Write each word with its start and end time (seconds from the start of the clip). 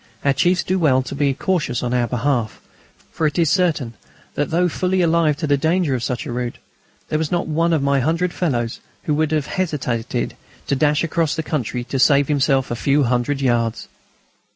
Our 0.25 0.33
chiefs 0.33 0.63
do 0.63 0.79
well 0.79 1.03
to 1.03 1.13
be 1.13 1.35
cautious 1.35 1.83
on 1.83 1.93
our 1.93 2.07
behalf, 2.07 2.59
for 3.11 3.27
it 3.27 3.37
is 3.37 3.51
certain 3.51 3.93
that, 4.33 4.49
though 4.49 4.67
fully 4.67 5.03
alive 5.03 5.37
to 5.37 5.45
the 5.45 5.57
danger 5.57 5.93
of 5.93 6.01
such 6.01 6.25
a 6.25 6.31
route, 6.31 6.57
there 7.09 7.19
was 7.19 7.31
not 7.31 7.45
one 7.45 7.71
of 7.71 7.83
my 7.83 7.99
hundred 7.99 8.33
fellows 8.33 8.79
who 9.03 9.13
would 9.13 9.31
have 9.31 9.45
hesitated 9.45 10.35
to 10.65 10.75
dash 10.75 11.03
across 11.03 11.35
country 11.41 11.83
just 11.83 11.91
to 11.91 11.99
save 11.99 12.29
himself 12.29 12.71
a 12.71 12.75
few 12.75 13.03
hundred 13.03 13.41
yards. 13.41 13.89